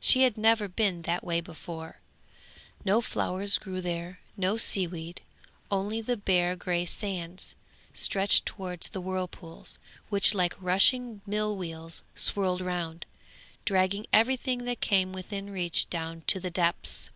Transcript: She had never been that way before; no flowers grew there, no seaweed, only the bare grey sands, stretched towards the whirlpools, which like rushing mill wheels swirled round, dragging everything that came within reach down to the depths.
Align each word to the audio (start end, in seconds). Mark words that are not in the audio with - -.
She 0.00 0.22
had 0.22 0.38
never 0.38 0.68
been 0.68 1.02
that 1.02 1.22
way 1.22 1.42
before; 1.42 2.00
no 2.86 3.02
flowers 3.02 3.58
grew 3.58 3.82
there, 3.82 4.20
no 4.34 4.56
seaweed, 4.56 5.20
only 5.70 6.00
the 6.00 6.16
bare 6.16 6.56
grey 6.56 6.86
sands, 6.86 7.54
stretched 7.92 8.46
towards 8.46 8.88
the 8.88 9.02
whirlpools, 9.02 9.78
which 10.08 10.32
like 10.32 10.54
rushing 10.58 11.20
mill 11.26 11.54
wheels 11.58 12.02
swirled 12.14 12.62
round, 12.62 13.04
dragging 13.66 14.06
everything 14.14 14.64
that 14.64 14.80
came 14.80 15.12
within 15.12 15.50
reach 15.50 15.90
down 15.90 16.22
to 16.28 16.40
the 16.40 16.50
depths. 16.50 17.10